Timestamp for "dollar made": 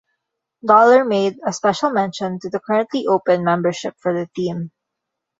0.65-1.37